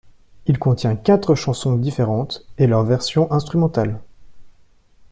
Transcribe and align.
Il 0.47 0.57
contient 0.57 0.95
quatre 0.95 1.35
chansons 1.35 1.75
différentes, 1.75 2.47
et 2.57 2.65
leurs 2.65 2.83
versions 2.83 3.31
instrumentales. 3.31 4.01